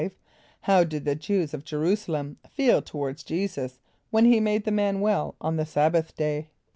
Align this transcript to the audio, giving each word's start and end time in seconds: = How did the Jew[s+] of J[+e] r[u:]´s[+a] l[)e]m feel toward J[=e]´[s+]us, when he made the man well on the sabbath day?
= 0.35 0.49
How 0.61 0.83
did 0.83 1.05
the 1.05 1.13
Jew[s+] 1.15 1.53
of 1.53 1.63
J[+e] 1.63 1.77
r[u:]´s[+a] 1.77 2.09
l[)e]m 2.11 2.37
feel 2.49 2.81
toward 2.81 3.17
J[=e]´[s+]us, 3.17 3.77
when 4.09 4.25
he 4.25 4.39
made 4.39 4.63
the 4.65 4.71
man 4.71 4.99
well 4.99 5.35
on 5.39 5.57
the 5.57 5.65
sabbath 5.67 6.15
day? 6.15 6.49